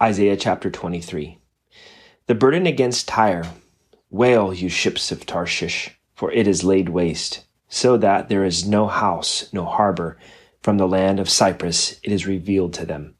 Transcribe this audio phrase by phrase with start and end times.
[0.00, 1.40] Isaiah chapter 23.
[2.28, 3.42] The burden against Tyre.
[4.10, 8.86] Wail, you ships of Tarshish, for it is laid waste, so that there is no
[8.86, 10.16] house, no harbor.
[10.62, 13.16] From the land of Cyprus it is revealed to them.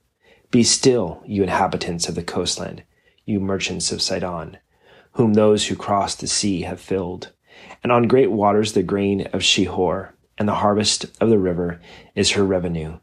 [0.53, 2.85] Be still, you inhabitants of the coastland,
[3.25, 4.59] you merchants of Sidon,
[5.15, 7.33] whom those who cross the sea have filled.
[7.83, 11.81] And on great waters the grain of Shihor, and the harvest of the river
[12.15, 13.01] is her revenue,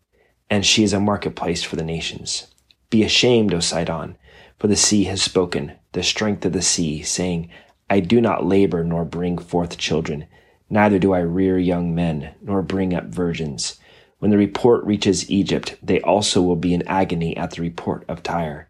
[0.49, 2.47] and she is a marketplace for the nations.
[2.95, 4.15] Be ashamed, O Sidon,
[4.57, 7.49] for the sea has spoken, the strength of the sea, saying,
[7.89, 10.27] I do not labor nor bring forth children,
[10.69, 13.81] neither do I rear young men, nor bring up virgins.
[14.19, 18.23] When the report reaches Egypt, they also will be in agony at the report of
[18.23, 18.69] Tyre.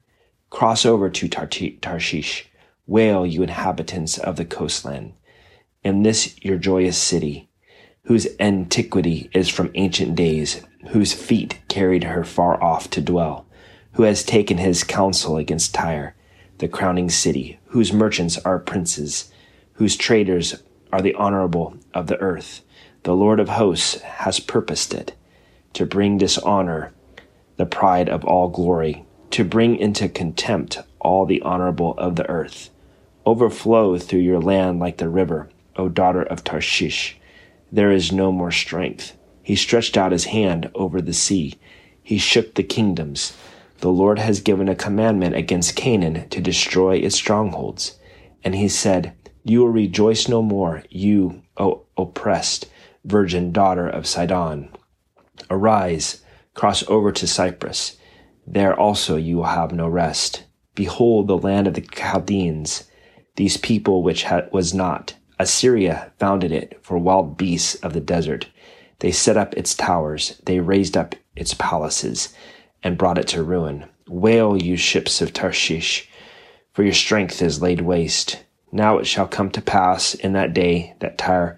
[0.50, 2.50] Cross over to Tarshish.
[2.88, 5.14] Wail, you inhabitants of the coastland.
[5.84, 7.48] In this your joyous city,
[8.06, 13.45] whose antiquity is from ancient days, whose feet carried her far off to dwell
[13.96, 16.16] who has taken his counsel against Tyre,
[16.58, 19.32] the crowning city, whose merchants are princes,
[19.74, 22.62] whose traders are the honorable of the earth.
[23.04, 25.14] The Lord of hosts has purposed it,
[25.74, 26.92] to bring dishonor,
[27.58, 32.70] the pride of all glory, to bring into contempt all the honorable of the earth.
[33.26, 37.18] Overflow through your land like the river, O daughter of Tarshish.
[37.72, 39.18] There is no more strength.
[39.42, 41.56] He stretched out his hand over the sea.
[42.02, 43.36] He shook the kingdoms.
[43.80, 48.00] The Lord has given a commandment against Canaan to destroy its strongholds.
[48.44, 52.68] And he said, You will rejoice no more, you, O oppressed
[53.04, 54.70] virgin daughter of Sidon.
[55.50, 57.98] Arise, cross over to Cyprus.
[58.48, 60.46] There also you will have no rest.
[60.74, 62.90] Behold the land of the Chaldeans,
[63.36, 65.16] these people which was not.
[65.38, 68.48] Assyria founded it for wild beasts of the desert.
[69.00, 72.34] They set up its towers, they raised up its palaces
[72.86, 73.84] and brought it to ruin.
[74.08, 76.08] Wail, you ships of Tarshish,
[76.72, 78.44] for your strength is laid waste.
[78.72, 81.58] Now it shall come to pass in that day that Tyre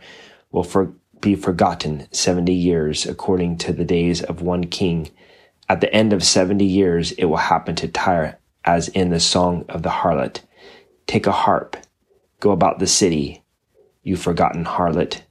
[0.51, 5.11] will for, be forgotten seventy years, according to the days of one king.
[5.67, 9.65] At the end of seventy years, it will happen to Tyre as in the song
[9.67, 10.39] of the harlot.
[11.07, 11.75] Take a harp,
[12.39, 13.43] go about the city,
[14.01, 15.21] you forgotten harlot.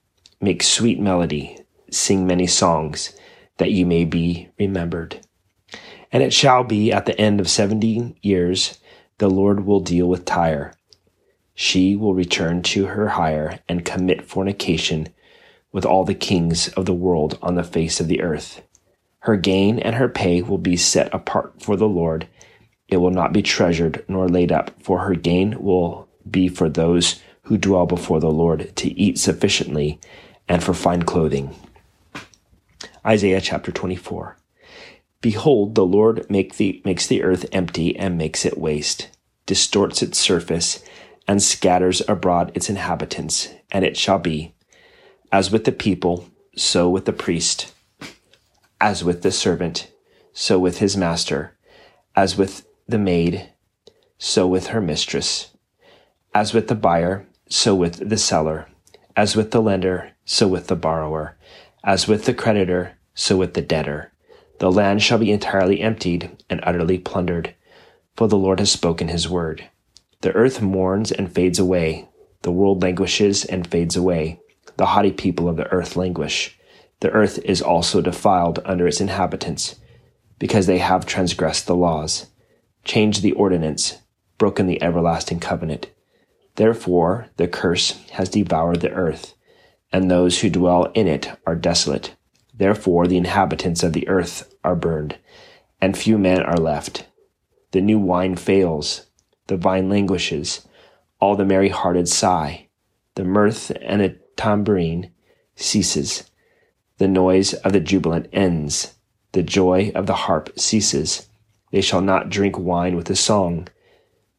[0.42, 1.58] Make sweet melody,
[1.90, 3.16] sing many songs,
[3.56, 5.25] that you may be remembered.
[6.12, 8.78] And it shall be at the end of seventy years,
[9.18, 10.74] the Lord will deal with Tyre.
[11.54, 15.08] She will return to her hire and commit fornication
[15.72, 18.62] with all the kings of the world on the face of the earth.
[19.20, 22.28] Her gain and her pay will be set apart for the Lord.
[22.88, 27.20] It will not be treasured nor laid up, for her gain will be for those
[27.42, 29.98] who dwell before the Lord to eat sufficiently
[30.48, 31.54] and for fine clothing.
[33.04, 34.36] Isaiah chapter 24.
[35.21, 39.09] Behold, the Lord make the, makes the earth empty and makes it waste,
[39.47, 40.82] distorts its surface,
[41.27, 43.49] and scatters abroad its inhabitants.
[43.72, 44.54] And it shall be,
[45.32, 47.75] as with the people, so with the priest,
[48.81, 49.91] as with the servant,
[50.32, 51.56] so with his master,
[52.15, 53.50] as with the maid,
[54.19, 55.50] so with her mistress,
[56.34, 58.69] as with the buyer, so with the seller,
[59.16, 61.37] as with the lender, so with the borrower,
[61.83, 64.12] as with the creditor, so with the debtor
[64.58, 67.54] the land shall be entirely emptied and utterly plundered,
[68.14, 69.68] for the Lord has spoken his word.
[70.22, 72.08] The earth mourns and fades away.
[72.42, 74.40] The world languishes and fades away.
[74.76, 76.58] The haughty people of the earth languish.
[77.00, 79.76] The earth is also defiled under its inhabitants,
[80.38, 82.26] because they have transgressed the laws,
[82.84, 83.98] changed the ordinance,
[84.38, 85.90] broken the everlasting covenant.
[86.54, 89.34] Therefore, the curse has devoured the earth,
[89.92, 92.16] and those who dwell in it are desolate.
[92.58, 95.18] Therefore the inhabitants of the earth are burned,
[95.80, 97.06] and few men are left.
[97.72, 99.06] The new wine fails,
[99.46, 100.66] the vine languishes,
[101.20, 102.68] all the merry hearted sigh,
[103.14, 105.10] the mirth and the tambourine
[105.54, 106.30] ceases,
[106.98, 108.94] the noise of the jubilant ends,
[109.32, 111.28] the joy of the harp ceases.
[111.72, 113.68] They shall not drink wine with a song.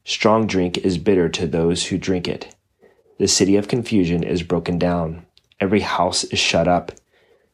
[0.05, 2.55] Strong drink is bitter to those who drink it.
[3.19, 5.25] The city of confusion is broken down.
[5.59, 6.91] Every house is shut up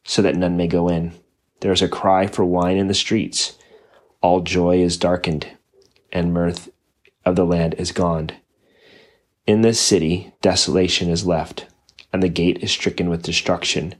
[0.03, 1.13] so that none may go in.
[1.61, 3.57] There is a cry for wine in the streets.
[4.21, 5.47] All joy is darkened,
[6.11, 6.69] and mirth
[7.25, 8.31] of the land is gone.
[9.45, 11.67] In this city, desolation is left,
[12.11, 13.95] and the gate is stricken with destruction.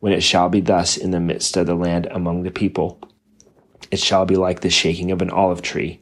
[0.00, 3.00] When it shall be thus in the midst of the land among the people,
[3.90, 6.00] it shall be like the shaking of an olive tree,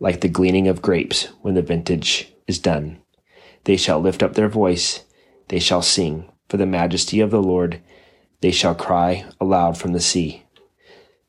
[0.00, 3.00] like the gleaning of grapes when the vintage is done.
[3.64, 5.04] They shall lift up their voice,
[5.48, 7.80] they shall sing, for the majesty of the Lord
[8.40, 10.44] they shall cry aloud from the sea.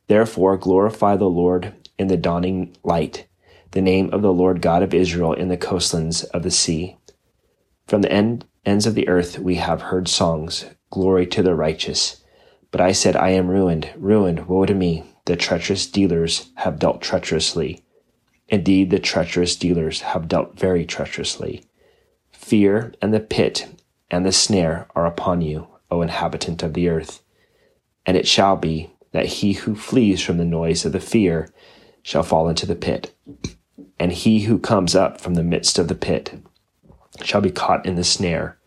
[0.07, 3.27] Therefore glorify the Lord in the dawning light.
[3.71, 6.97] the name of the Lord God of Israel in the coastlands of the sea.
[7.85, 12.23] From the end, ends of the earth we have heard songs, glory to the righteous.
[12.71, 15.03] But I said, I am ruined, ruined, woe to me.
[15.25, 17.83] The treacherous dealers have dealt treacherously.
[18.49, 21.63] Indeed, the treacherous dealers have dealt very treacherously.
[22.31, 23.67] Fear and the pit
[24.09, 27.21] and the snare are upon you, O inhabitant of the earth.
[28.05, 31.49] And it shall be that he who flees from the noise of the fear
[32.03, 33.13] shall fall into the pit,
[33.99, 36.39] and he who comes up from the midst of the pit
[37.23, 38.57] shall be caught in the snare.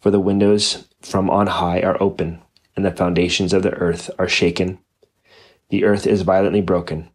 [0.00, 2.42] For the windows from on high are open,
[2.74, 4.78] and the foundations of the earth are shaken.
[5.70, 7.08] The earth is violently broken.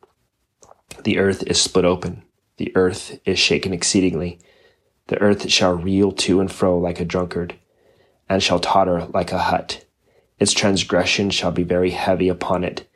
[1.04, 2.24] The earth is split open.
[2.58, 4.40] The earth is shaken exceedingly.
[5.08, 7.56] The earth shall reel to and fro like a drunkard,
[8.32, 9.84] and shall totter like a hut.
[10.40, 12.90] Its transgression shall be very heavy upon it,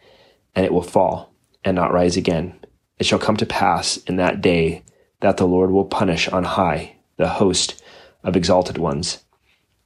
[0.55, 1.33] and it will fall,
[1.65, 2.57] and not rise again.
[2.99, 4.85] It shall come to pass in that day
[5.19, 7.83] that the Lord will punish on high the host
[8.23, 9.25] of exalted ones,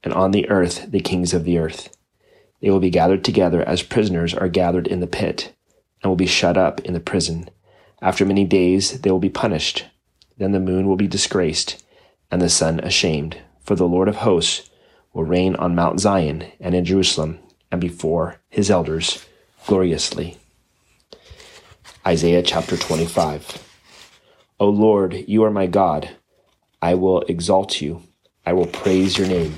[0.04, 1.96] and on the earth the kings of the earth.
[2.60, 5.52] They will be gathered together as prisoners are gathered in the pit,
[6.00, 7.50] and will be shut up in the prison.
[8.00, 9.86] After many days they will be punished.
[10.38, 11.82] Then the moon will be disgraced,
[12.30, 14.69] and the sun ashamed, for the Lord of hosts
[15.12, 17.38] will reign on Mount Zion and in Jerusalem
[17.70, 19.24] and before his elders
[19.66, 20.36] gloriously.
[22.06, 23.66] Isaiah chapter 25.
[24.58, 26.10] O Lord, you are my God.
[26.82, 28.02] I will exalt you.
[28.46, 29.52] I will praise your name.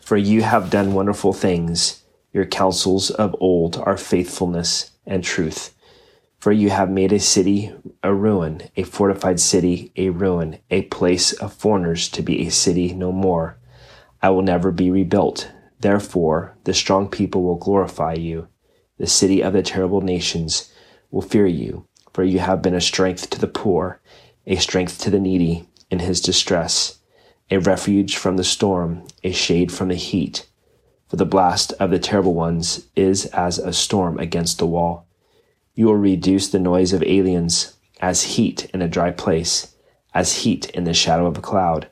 [0.00, 2.02] For you have done wonderful things.
[2.32, 5.74] Your counsels of old are faithfulness and truth.
[6.38, 11.32] For you have made a city a ruin, a fortified city a ruin, a place
[11.32, 13.58] of foreigners to be a city no more.
[14.22, 15.50] I will never be rebuilt.
[15.80, 18.46] Therefore, the strong people will glorify you.
[18.98, 20.72] The city of the terrible nations
[21.10, 24.00] will fear you, for you have been a strength to the poor,
[24.46, 26.98] a strength to the needy in his distress,
[27.50, 30.46] a refuge from the storm, a shade from the heat.
[31.08, 35.07] For the blast of the terrible ones is as a storm against the wall.
[35.78, 39.76] You will reduce the noise of aliens as heat in a dry place,
[40.12, 41.88] as heat in the shadow of a cloud.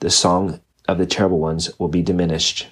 [0.00, 2.66] The song of the terrible ones will be diminished.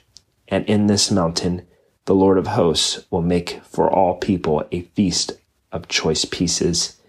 [0.49, 1.67] And in this mountain,
[2.05, 5.33] the Lord of hosts will make for all people a feast
[5.73, 7.01] of choice pieces,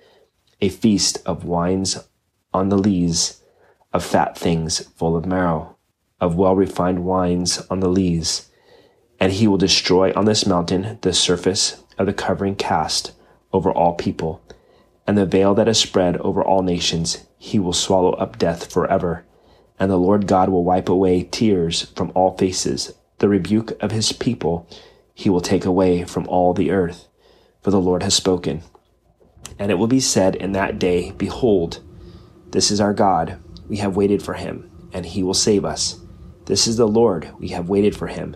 [0.61, 1.97] a feast of wines
[2.53, 3.41] on the lees,
[3.91, 5.75] of fat things full of marrow,
[6.21, 8.49] of well refined wines on the lees.
[9.19, 13.11] And he will destroy on this mountain the surface of the covering cast
[13.55, 14.41] over all people,
[15.07, 19.25] and the veil that is spread over all nations, he will swallow up death forever.
[19.79, 22.93] And the Lord God will wipe away tears from all faces.
[23.19, 24.67] The rebuke of his people
[25.13, 27.07] he will take away from all the earth,
[27.61, 28.61] for the Lord has spoken.
[29.57, 31.81] And it will be said in that day, Behold,
[32.51, 33.39] this is our God.
[33.69, 35.99] We have waited for him, and he will save us.
[36.45, 37.31] This is the Lord.
[37.39, 38.35] We have waited for him.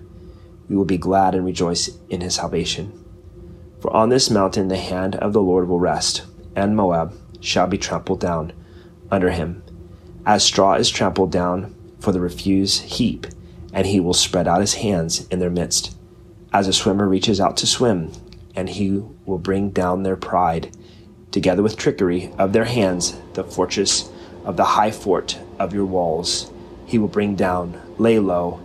[0.69, 3.05] We will be glad and rejoice in his salvation.
[3.81, 6.23] For on this mountain the hand of the Lord will rest,
[6.55, 8.51] and Moab shall be trampled down
[9.09, 9.63] under him,
[10.25, 13.27] as straw is trampled down for the refuse heap,
[13.73, 15.95] and he will spread out his hands in their midst,
[16.51, 18.11] as a swimmer reaches out to swim,
[18.55, 20.75] and he will bring down their pride,
[21.31, 24.09] together with trickery of their hands, the fortress
[24.43, 26.51] of the high fort of your walls.
[26.85, 28.59] He will bring down, lay low,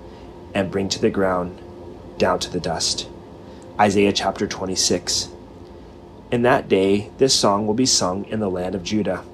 [0.54, 1.60] and bring to the ground,
[2.18, 3.08] down to the dust.
[3.80, 5.30] Isaiah chapter 26.
[6.30, 9.24] In that day, this song will be sung in the land of Judah.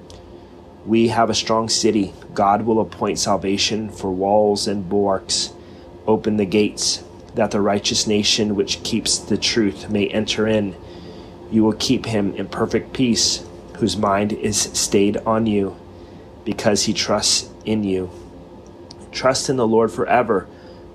[0.83, 2.15] We have a strong city.
[2.33, 5.53] God will appoint salvation for walls and bulwarks.
[6.07, 7.03] Open the gates,
[7.35, 10.75] that the righteous nation which keeps the truth may enter in.
[11.51, 13.45] You will keep him in perfect peace,
[13.77, 15.77] whose mind is stayed on you,
[16.45, 18.09] because he trusts in you.
[19.11, 20.47] Trust in the Lord forever,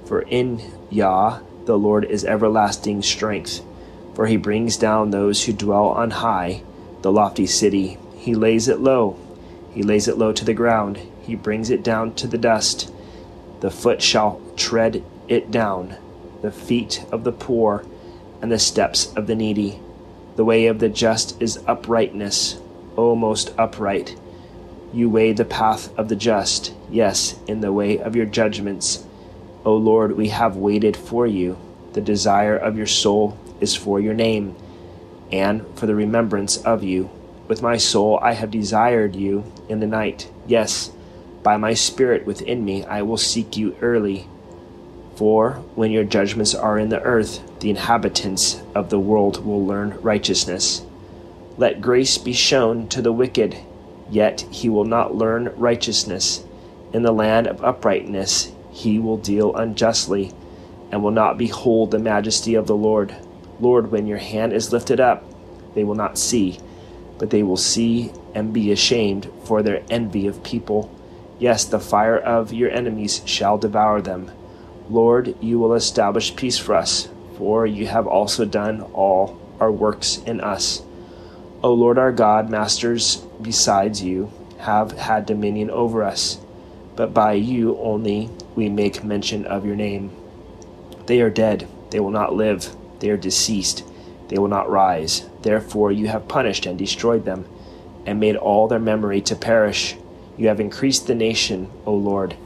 [0.04, 0.60] for in
[0.90, 3.60] Yah the Lord is everlasting strength.
[4.14, 6.62] For he brings down those who dwell on high,
[7.02, 7.98] the lofty city.
[8.16, 9.18] He lays it low.
[9.74, 10.98] He lays it low to the ground.
[11.20, 12.90] He brings it down to the dust.
[13.60, 15.96] The foot shall tread it down,
[16.40, 17.84] the feet of the poor,
[18.40, 19.80] and the steps of the needy.
[20.36, 22.58] The way of the just is uprightness,
[22.96, 24.18] O most upright.
[24.92, 29.04] You weigh the path of the just, yes, in the way of your judgments.
[29.66, 31.58] O Lord, we have waited for you.
[31.94, 34.54] The desire of your soul is for your name,
[35.32, 37.10] and for the remembrance of you.
[37.48, 40.30] With my soul I have desired you in the night.
[40.46, 40.92] Yes,
[41.42, 44.28] by my spirit within me I will seek you early.
[45.16, 49.98] For when your judgments are in the earth, the inhabitants of the world will learn
[50.00, 50.82] righteousness.
[51.56, 53.56] Let grace be shown to the wicked,
[54.10, 56.44] yet he will not learn righteousness.
[56.92, 60.30] In the land of uprightness he will deal unjustly,
[60.92, 63.16] and will not behold the majesty of the Lord.
[63.58, 65.24] Lord, when your hand is lifted up,
[65.74, 66.60] they will not see,
[67.16, 70.94] but they will see and be ashamed for their envy of people.
[71.38, 74.30] Yes, the fire of your enemies shall devour them.
[74.90, 80.18] Lord, you will establish peace for us, for you have also done all our works
[80.26, 80.82] in us.
[81.62, 86.38] O Lord our God, masters besides you have had dominion over us,
[86.94, 90.10] but by you only we make mention of your name.
[91.06, 93.84] They are dead, they will not live, they are deceased,
[94.28, 95.28] they will not rise.
[95.42, 97.46] Therefore you have punished and destroyed them,
[98.04, 99.96] and made all their memory to perish.
[100.36, 102.36] You have increased the nation, O Lord,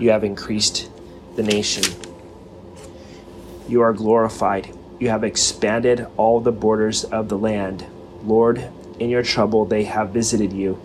[0.00, 0.90] you have increased
[1.36, 1.84] the nation.
[3.68, 4.74] You are glorified.
[4.98, 7.86] You have expanded all the borders of the land.
[8.24, 10.80] Lord, in your trouble they have visited you.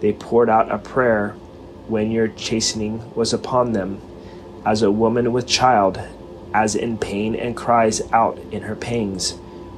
[0.00, 1.36] They poured out a prayer
[1.88, 4.00] when your chastening was upon them,
[4.64, 6.00] as a woman with child,
[6.52, 9.32] as in pain and cries out in her pangs.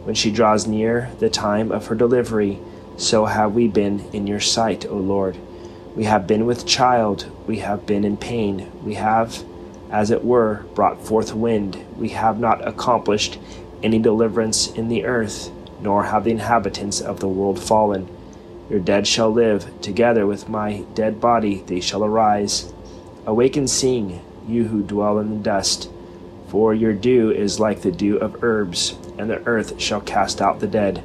[0.04, 2.60] When she draws near the time of her delivery,
[2.96, 5.36] so have we been in your sight, O Lord.
[5.96, 9.42] We have been with child, we have been in pain, we have
[9.90, 11.84] as it were, brought forth wind.
[11.96, 13.38] We have not accomplished
[13.82, 18.08] any deliverance in the earth, nor have the inhabitants of the world fallen.
[18.68, 22.72] Your dead shall live, together with my dead body they shall arise.
[23.24, 25.88] Awake and sing, you who dwell in the dust,
[26.48, 30.60] for your dew is like the dew of herbs, and the earth shall cast out
[30.60, 31.02] the dead.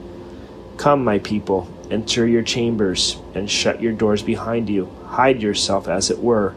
[0.77, 4.89] Come, my people, enter your chambers, and shut your doors behind you.
[5.05, 6.55] Hide yourself, as it were,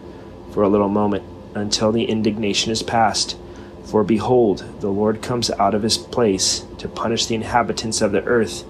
[0.53, 3.37] for a little moment until the indignation is past.
[3.85, 8.25] For behold, the Lord comes out of his place to punish the inhabitants of the
[8.25, 8.65] earth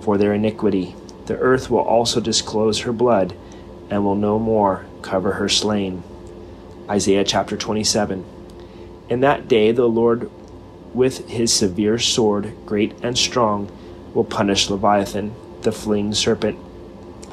[0.00, 0.94] for their iniquity.
[1.28, 3.34] The earth will also disclose her blood,
[3.88, 6.02] and will no more cover her slain.
[6.90, 8.24] Isaiah chapter 27.
[9.08, 10.30] In that day the Lord,
[10.92, 13.70] with his severe sword, great and strong,
[14.12, 16.58] will punish Leviathan, the fleeing serpent.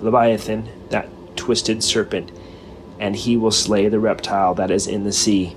[0.01, 2.31] Leviathan, that twisted serpent
[2.99, 5.55] and he will slay the reptile that is in the sea.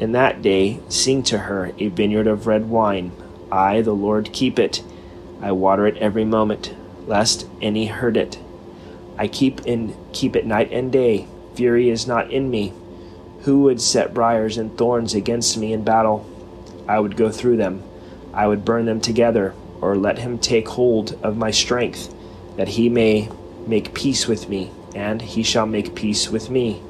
[0.00, 3.12] In that day sing to her a vineyard of red wine.
[3.50, 4.82] I, the Lord, keep it.
[5.40, 6.74] I water it every moment,
[7.08, 8.38] lest any hurt it.
[9.16, 11.26] I keep in keep it night and day.
[11.54, 12.72] Fury is not in me.
[13.40, 16.24] Who would set briars and thorns against me in battle?
[16.86, 17.82] I would go through them.
[18.32, 22.14] I would burn them together, or let him take hold of my strength,
[22.56, 23.28] that he may
[23.66, 26.80] make peace with me and he shall make peace with me.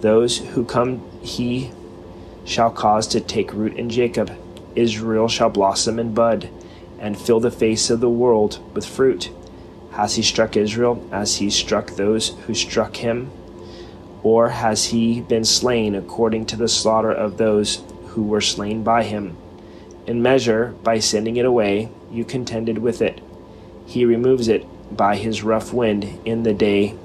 [0.00, 1.70] Those who come he
[2.44, 4.32] shall cause to take root in Jacob.
[4.74, 6.48] Israel shall blossom and bud,
[7.02, 9.30] and fill the face of the world with fruit.
[9.90, 13.30] Has he struck Israel as he struck those who struck him?
[14.22, 19.02] Or has he been slain according to the slaughter of those who were slain by
[19.02, 19.36] him?
[20.06, 23.20] In measure, by sending it away, you contended with it.
[23.84, 24.64] He removes it
[24.96, 26.96] by his rough wind in the day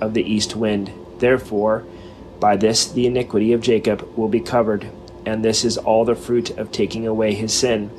[0.00, 0.92] of the east wind.
[1.18, 1.84] Therefore,
[2.38, 4.90] by this the iniquity of Jacob will be covered,
[5.26, 7.90] and this is all the fruit of taking away his sin.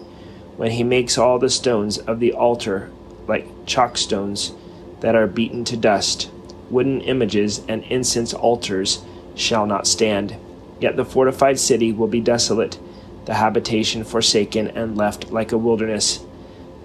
[0.62, 2.91] When he makes all the stones of the altar
[3.27, 4.53] like chalk stones
[5.00, 6.30] that are beaten to dust,
[6.70, 9.01] wooden images and incense altars
[9.34, 10.36] shall not stand.
[10.80, 12.77] Yet the fortified city will be desolate,
[13.25, 16.24] the habitation forsaken and left like a wilderness.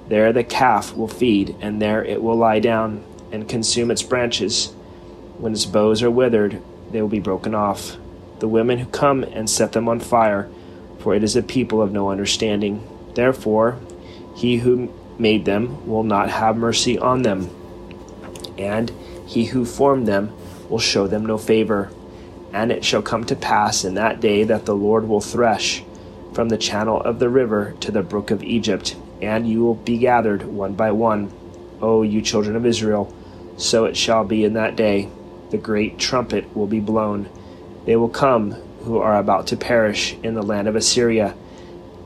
[0.09, 4.68] There the calf will feed, and there it will lie down and consume its branches.
[5.37, 7.99] When its boughs are withered, they will be broken off.
[8.38, 10.49] The women who come and set them on fire,
[10.99, 12.83] for it is a people of no understanding.
[13.16, 13.80] Therefore,
[14.37, 17.50] he who made them will not have mercy on them,
[18.56, 18.92] and
[19.26, 20.32] he who formed them
[20.68, 21.90] will show them no favor.
[22.52, 25.82] And it shall come to pass in that day that the Lord will thresh
[26.32, 29.99] from the channel of the river to the brook of Egypt and you will be
[29.99, 31.32] gathered one by one.
[31.80, 33.12] O you children of Israel,
[33.56, 35.08] so it shall be in that day.
[35.50, 37.28] The great trumpet will be blown.
[37.85, 38.52] They will come
[38.85, 41.35] who are about to perish in the land of Assyria,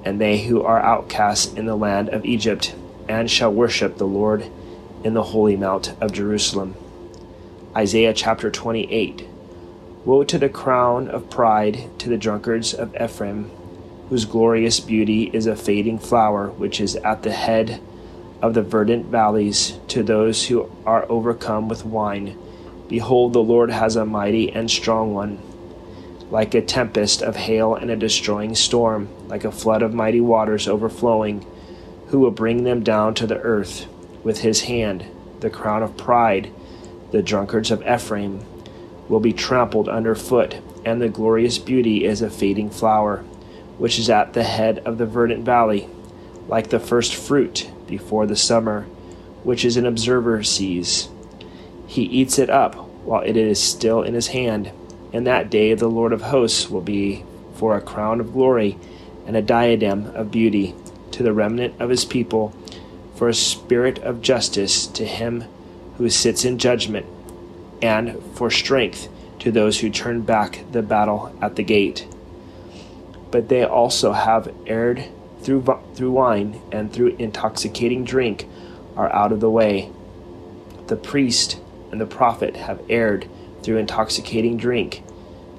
[0.05, 2.75] and they who are outcasts in the land of Egypt,
[3.09, 4.51] and shall worship the Lord
[5.05, 6.75] in the holy mount of Jerusalem.
[7.77, 9.27] Isaiah chapter 28
[10.05, 13.51] Woe to the crown of pride to the drunkards of Ephraim
[14.11, 17.81] whose glorious beauty is a fading flower which is at the head
[18.43, 22.37] of the verdant valleys, to those who are overcome with wine.
[22.89, 25.39] Behold, the Lord has a mighty and strong one.
[26.31, 30.69] Like a tempest of hail and a destroying storm, like a flood of mighty waters
[30.69, 31.45] overflowing,
[32.09, 33.87] who will bring them down to the earth?
[34.23, 35.05] With his hand,
[35.41, 36.51] the crown of pride,
[37.11, 38.45] the drunkards of Ephraim
[39.09, 43.19] will be trampled under foot, and the glorious beauty is a fading flower,
[43.79, 45.89] which is at the head of the verdant valley,
[46.47, 48.83] like the first fruit before the summer,
[49.43, 51.09] which is an observer sees.
[51.87, 54.71] He eats it up while it is still in his hand,
[55.13, 57.25] and that day the Lord of hosts will be
[57.55, 58.79] for a crown of glory
[59.27, 60.75] and a diadem of beauty
[61.13, 62.55] to the remnant of his people,
[63.15, 65.45] for a spirit of justice to him
[65.99, 67.07] who sits in judgment,
[67.83, 72.07] and for strength to those who turn back the battle at the gate.
[73.31, 75.05] But they also have erred
[75.43, 75.65] through,
[75.95, 78.47] through wine and through intoxicating drink
[78.97, 79.91] are out of the way.
[80.87, 81.59] The priest
[81.91, 83.29] and the prophet have erred
[83.63, 85.03] through intoxicating drink.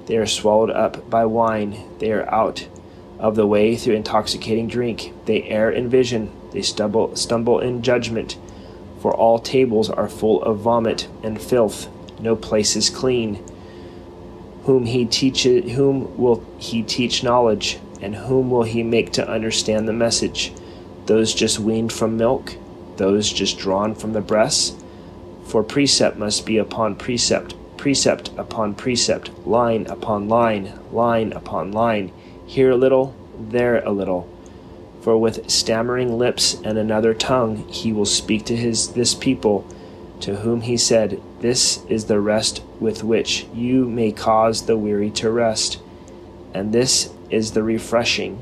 [0.06, 1.76] They are swallowed up by wine.
[1.98, 2.68] They are out
[3.18, 5.12] of the way through intoxicating drink.
[5.26, 6.32] They err in vision.
[6.50, 8.36] They stumble, stumble in judgment.
[9.00, 11.88] For all tables are full of vomit and filth.
[12.20, 13.44] No place is clean.
[14.64, 19.88] Whom he teaches, whom will he teach knowledge, and whom will he make to understand
[19.88, 20.52] the message?
[21.06, 22.54] Those just weaned from milk,
[22.96, 24.76] those just drawn from the breasts.
[25.46, 32.12] For precept must be upon precept, precept upon precept, line upon line, line upon line,
[32.46, 34.28] here a little, there a little.
[35.00, 39.66] For with stammering lips and another tongue he will speak to his this people,
[40.20, 45.10] to whom he said, This is the rest with which you may cause the weary
[45.18, 45.80] to rest,
[46.54, 48.40] and this is the refreshing.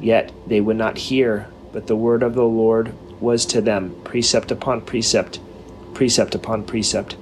[0.00, 4.50] Yet they would not hear, but the word of the Lord was to them precept
[4.50, 5.40] upon precept,
[5.92, 7.16] precept upon precept,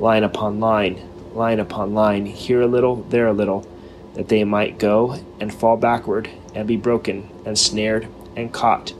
[0.00, 0.98] line upon line,
[1.34, 3.66] line upon line, here a little, there a little,
[4.14, 8.94] that they might go and fall backward and be broken and snared and caught.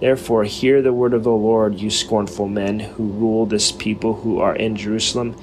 [0.00, 4.40] Therefore, hear the word of the Lord, you scornful men who rule this people who
[4.40, 5.36] are in Jerusalem,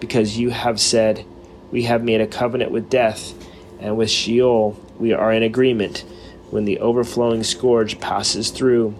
[0.00, 1.24] because you have said,
[1.70, 3.34] We have made a covenant with death,
[3.78, 6.04] and with Sheol we are in agreement.
[6.50, 8.94] When the overflowing scourge passes through,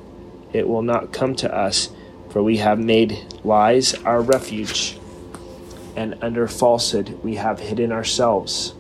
[0.52, 1.88] it will not come to us,
[2.28, 4.98] for we have made lies our refuge,
[5.96, 8.74] and under falsehood we have hidden ourselves.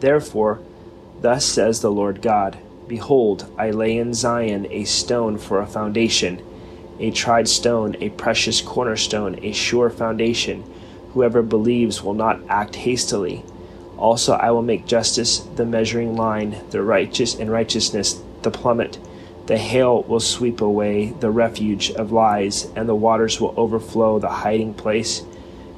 [0.00, 0.60] Therefore,
[1.20, 6.42] thus says the Lord God Behold, I lay in Zion a stone for a foundation,
[6.98, 10.64] a tried stone, a precious cornerstone, a sure foundation.
[11.14, 13.44] Whoever believes will not act hastily.
[13.96, 18.98] Also, I will make justice the measuring line, the righteous and righteousness the plummet.
[19.46, 24.28] The hail will sweep away the refuge of lies, and the waters will overflow the
[24.28, 25.22] hiding place.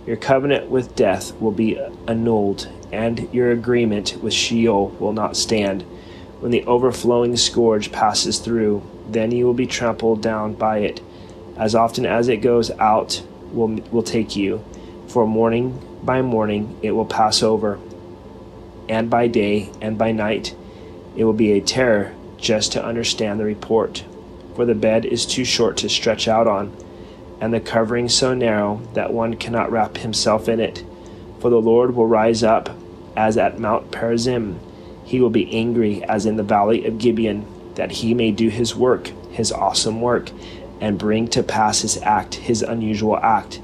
[0.06, 5.82] Your covenant with death will be annulled, and your agreement with Sheol will not stand.
[6.40, 11.00] When the overflowing scourge passes through, then you will be trampled down by it.
[11.56, 14.62] As often as it goes out, will will take you.
[15.08, 17.78] For morning by morning it will pass over,
[18.88, 20.54] and by day and by night
[21.16, 24.04] it will be a terror just to understand the report.
[24.54, 26.76] For the bed is too short to stretch out on,
[27.44, 30.82] and the covering so narrow that one cannot wrap himself in it.
[31.40, 32.70] For the Lord will rise up
[33.14, 34.58] as at Mount Perazim.
[35.04, 38.74] He will be angry as in the valley of Gibeon, that he may do his
[38.74, 40.30] work, his awesome work,
[40.80, 43.60] and bring to pass his act, his unusual act.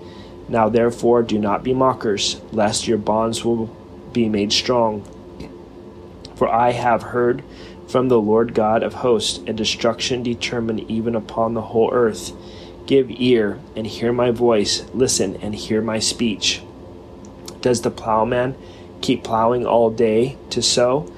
[0.46, 3.74] Now therefore do not be mockers, lest your bonds will
[4.12, 5.08] be made strong.
[6.34, 7.42] For I have heard
[7.88, 12.32] from the Lord God of hosts a destruction determined even upon the whole earth.
[12.90, 16.60] Give ear and hear my voice, listen and hear my speech.
[17.60, 18.56] Does the plowman
[19.00, 21.08] keep plowing all day to sow?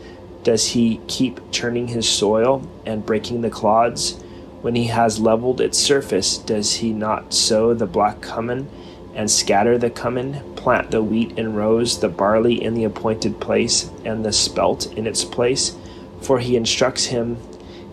[0.42, 4.22] Does he keep churning his soil and breaking the clods?
[4.60, 8.68] When he has leveled its surface, does he not sow the black cumin
[9.14, 13.88] and scatter the cumin, plant the wheat in rows, the barley in the appointed place,
[14.04, 15.74] and the spelt in its place?
[16.22, 17.36] for he instructs him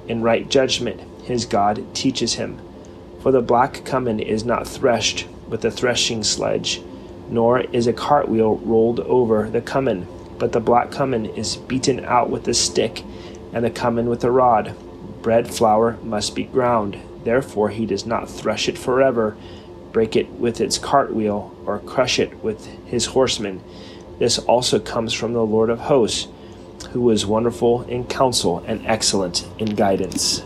[0.08, 1.02] in right judgment.
[1.24, 2.60] His God teaches him.
[3.22, 6.82] For the black cumin is not threshed with a threshing sledge,
[7.30, 12.30] nor is a cartwheel rolled over the cumin, but the black cumin is beaten out
[12.30, 13.04] with a stick,
[13.52, 14.74] and the cumin with a rod.
[15.22, 19.36] Bread flour must be ground, therefore he does not thresh it forever,
[19.92, 23.62] break it with its cartwheel, or crush it with his horsemen.
[24.18, 26.28] This also comes from the Lord of hosts
[26.92, 30.42] who was wonderful in counsel and excellent in guidance.